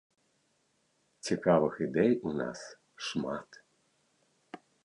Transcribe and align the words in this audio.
Цікавых 1.27 1.73
ідэй 1.87 2.11
у 2.31 2.33
нас 2.41 2.59
шмат. 3.09 3.63